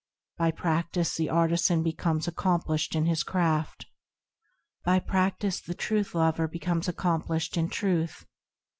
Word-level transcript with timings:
By 0.39 0.49
practice 0.49 1.15
the 1.15 1.29
artisan 1.29 1.83
becomes 1.83 2.27
accomplished 2.27 2.95
in 2.95 3.05
his 3.05 3.21
craft, 3.21 3.85
By 4.83 4.97
practice 4.97 5.61
the 5.61 5.75
Truth 5.75 6.15
lover 6.15 6.47
becomes 6.47 6.87
accomplished 6.87 7.55
in 7.55 7.69
Truth. 7.69 8.25